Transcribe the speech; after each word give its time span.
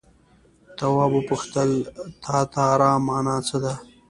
تواب 0.77 1.11
وپوښتل 1.15 1.71
تتارا 2.23 2.91
مانا 3.07 3.37
څه 3.47 3.57
ده. 3.63 3.73